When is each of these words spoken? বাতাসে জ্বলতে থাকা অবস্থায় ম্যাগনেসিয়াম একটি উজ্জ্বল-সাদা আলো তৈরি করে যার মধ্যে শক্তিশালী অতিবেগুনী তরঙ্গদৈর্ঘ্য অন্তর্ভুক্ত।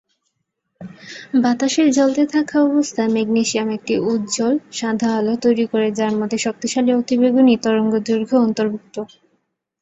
বাতাসে 1.41 1.83
জ্বলতে 1.91 2.23
থাকা 2.33 2.55
অবস্থায় 2.67 3.11
ম্যাগনেসিয়াম 3.15 3.69
একটি 3.77 3.93
উজ্জ্বল-সাদা 4.07 5.09
আলো 5.17 5.33
তৈরি 5.43 5.65
করে 5.71 5.87
যার 5.99 6.13
মধ্যে 6.19 6.37
শক্তিশালী 6.45 6.91
অতিবেগুনী 6.99 7.53
তরঙ্গদৈর্ঘ্য 7.65 8.35
অন্তর্ভুক্ত। 8.39 8.95